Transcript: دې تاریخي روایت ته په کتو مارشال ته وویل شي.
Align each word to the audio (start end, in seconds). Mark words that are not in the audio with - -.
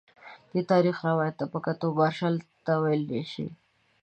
دې 0.51 0.61
تاریخي 0.71 1.01
روایت 1.09 1.35
ته 1.39 1.45
په 1.51 1.59
کتو 1.65 1.87
مارشال 1.99 2.35
ته 2.65 2.73
وویل 2.81 3.03
شي. 3.33 3.47